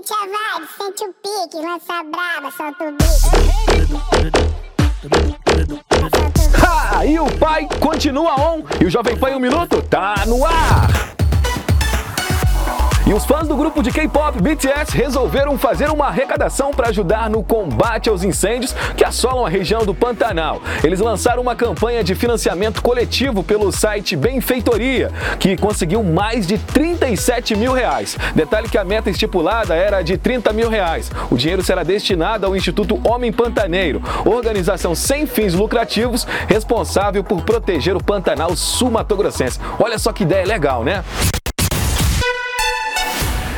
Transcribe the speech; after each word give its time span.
Sente 0.00 0.14
a 0.14 0.24
vibe, 0.24 0.68
sente 0.78 1.04
o 1.04 1.12
pique, 1.12 1.56
lança 1.62 1.92
a 1.92 2.02
braba, 2.02 2.50
solta 2.50 2.84
o 2.84 2.92
bico. 2.92 3.28
Ha! 6.64 7.04
E 7.04 7.20
o 7.20 7.26
pai 7.38 7.68
continua 7.78 8.34
on 8.40 8.62
e 8.80 8.86
o 8.86 8.90
Jovem 8.90 9.18
Pan 9.18 9.36
um 9.36 9.38
minuto 9.38 9.82
tá 9.82 10.24
no 10.26 10.42
ar. 10.42 11.19
E 13.10 13.12
os 13.12 13.24
fãs 13.24 13.48
do 13.48 13.56
grupo 13.56 13.82
de 13.82 13.90
K-pop 13.90 14.40
BTS 14.40 14.96
resolveram 14.96 15.58
fazer 15.58 15.90
uma 15.90 16.06
arrecadação 16.06 16.70
para 16.70 16.90
ajudar 16.90 17.28
no 17.28 17.42
combate 17.42 18.08
aos 18.08 18.22
incêndios 18.22 18.72
que 18.96 19.04
assolam 19.04 19.44
a 19.44 19.48
região 19.48 19.84
do 19.84 19.92
Pantanal. 19.92 20.62
Eles 20.84 21.00
lançaram 21.00 21.42
uma 21.42 21.56
campanha 21.56 22.04
de 22.04 22.14
financiamento 22.14 22.80
coletivo 22.80 23.42
pelo 23.42 23.72
site 23.72 24.14
Benfeitoria, 24.14 25.10
que 25.40 25.56
conseguiu 25.56 26.04
mais 26.04 26.46
de 26.46 26.56
37 26.56 27.56
mil 27.56 27.72
reais. 27.72 28.16
Detalhe 28.32 28.68
que 28.68 28.78
a 28.78 28.84
meta 28.84 29.10
estipulada 29.10 29.74
era 29.74 30.02
de 30.02 30.16
30 30.16 30.52
mil 30.52 30.68
reais. 30.68 31.10
O 31.32 31.36
dinheiro 31.36 31.64
será 31.64 31.82
destinado 31.82 32.46
ao 32.46 32.54
Instituto 32.54 33.00
Homem 33.02 33.32
Pantaneiro, 33.32 34.00
organização 34.24 34.94
sem 34.94 35.26
fins 35.26 35.52
lucrativos 35.52 36.28
responsável 36.46 37.24
por 37.24 37.42
proteger 37.42 37.96
o 37.96 38.04
Pantanal 38.04 38.54
Sul-Mato-Grossense. 38.54 39.58
Olha 39.80 39.98
só 39.98 40.12
que 40.12 40.22
ideia 40.22 40.46
legal, 40.46 40.84
né? 40.84 41.02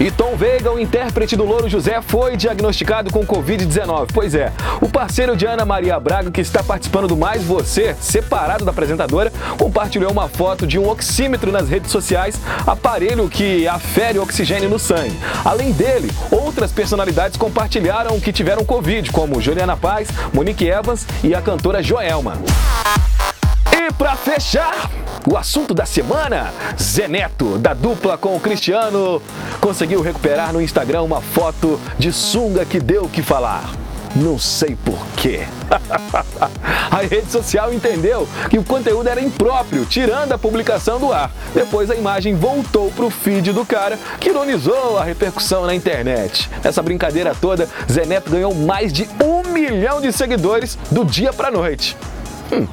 E 0.00 0.12
Tom 0.12 0.36
Veiga, 0.36 0.70
o 0.70 0.78
intérprete 0.78 1.34
do 1.34 1.44
Louro 1.44 1.68
José, 1.68 2.00
foi 2.00 2.36
diagnosticado 2.36 3.10
com 3.10 3.26
Covid-19. 3.26 4.10
Pois 4.14 4.32
é, 4.32 4.52
o 4.80 4.88
parceiro 4.88 5.36
de 5.36 5.44
Ana 5.44 5.64
Maria 5.64 5.98
Braga, 5.98 6.30
que 6.30 6.40
está 6.40 6.62
participando 6.62 7.08
do 7.08 7.16
Mais 7.16 7.42
Você, 7.42 7.96
separado 8.00 8.64
da 8.64 8.70
apresentadora, 8.70 9.32
compartilhou 9.58 10.12
uma 10.12 10.28
foto 10.28 10.68
de 10.68 10.78
um 10.78 10.88
oxímetro 10.88 11.50
nas 11.50 11.68
redes 11.68 11.90
sociais, 11.90 12.40
aparelho 12.64 13.28
que 13.28 13.66
afere 13.66 14.20
oxigênio 14.20 14.70
no 14.70 14.78
sangue. 14.78 15.18
Além 15.44 15.72
dele, 15.72 16.12
outras 16.30 16.70
personalidades 16.70 17.36
compartilharam 17.36 18.20
que 18.20 18.32
tiveram 18.32 18.64
Covid, 18.64 19.10
como 19.10 19.40
Juliana 19.40 19.76
Paz, 19.76 20.08
Monique 20.32 20.68
Evans 20.68 21.04
e 21.24 21.34
a 21.34 21.42
cantora 21.42 21.82
Joelma. 21.82 22.38
E 23.80 23.92
para 23.92 24.16
fechar, 24.16 24.90
o 25.24 25.36
assunto 25.36 25.72
da 25.72 25.86
semana, 25.86 26.52
Zeneto, 26.76 27.58
da 27.58 27.72
dupla 27.72 28.18
com 28.18 28.34
o 28.34 28.40
Cristiano, 28.40 29.22
conseguiu 29.60 30.02
recuperar 30.02 30.52
no 30.52 30.60
Instagram 30.60 31.02
uma 31.02 31.20
foto 31.20 31.80
de 31.96 32.12
sunga 32.12 32.64
que 32.64 32.80
deu 32.80 33.04
o 33.04 33.08
que 33.08 33.22
falar. 33.22 33.70
Não 34.16 34.36
sei 34.36 34.76
porquê. 34.84 35.46
a 36.90 36.96
rede 37.02 37.30
social 37.30 37.72
entendeu 37.72 38.28
que 38.50 38.58
o 38.58 38.64
conteúdo 38.64 39.08
era 39.08 39.20
impróprio, 39.20 39.86
tirando 39.86 40.32
a 40.32 40.38
publicação 40.38 40.98
do 40.98 41.12
ar. 41.12 41.30
Depois 41.54 41.88
a 41.88 41.94
imagem 41.94 42.34
voltou 42.34 42.90
pro 42.90 43.10
feed 43.10 43.52
do 43.52 43.64
cara, 43.64 43.96
que 44.18 44.30
ironizou 44.30 44.98
a 44.98 45.04
repercussão 45.04 45.64
na 45.64 45.74
internet. 45.74 46.50
Nessa 46.64 46.82
brincadeira 46.82 47.32
toda, 47.40 47.68
Zeneto 47.88 48.28
ganhou 48.28 48.52
mais 48.52 48.92
de 48.92 49.08
um 49.22 49.52
milhão 49.52 50.00
de 50.00 50.12
seguidores 50.12 50.76
do 50.90 51.04
dia 51.04 51.32
pra 51.32 51.48
noite. 51.48 51.96
Hum. 52.52 52.66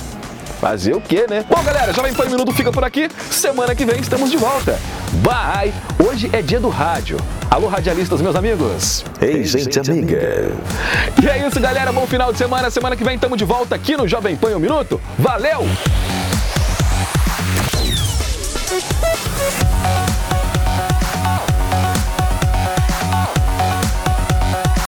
Fazer 0.59 0.95
o 0.95 1.01
quê, 1.01 1.25
né? 1.29 1.45
Bom, 1.49 1.61
galera, 1.63 1.93
Jovem 1.93 2.13
Pan 2.13 2.25
Minuto 2.25 2.51
fica 2.53 2.71
por 2.71 2.83
aqui. 2.83 3.09
Semana 3.29 3.75
que 3.75 3.85
vem 3.85 3.99
estamos 3.99 4.31
de 4.31 4.37
volta. 4.37 4.79
Bye! 5.15 5.73
Hoje 6.05 6.29
é 6.33 6.41
dia 6.41 6.59
do 6.59 6.69
rádio. 6.69 7.17
Alô, 7.49 7.67
radialistas, 7.67 8.21
meus 8.21 8.35
amigos. 8.35 9.05
Ei, 9.21 9.43
gente 9.43 9.79
amiga. 9.79 10.51
E 11.21 11.27
é 11.27 11.47
isso, 11.47 11.59
galera. 11.59 11.91
Bom 11.91 12.07
final 12.07 12.31
de 12.31 12.37
semana. 12.37 12.69
Semana 12.69 12.95
que 12.95 13.03
vem 13.03 13.15
estamos 13.15 13.37
de 13.37 13.45
volta 13.45 13.75
aqui 13.75 13.95
no 13.95 14.07
Jovem 14.07 14.35
Pan 14.35 14.55
um 14.55 14.59
Minuto. 14.59 14.99
Valeu! 15.17 15.65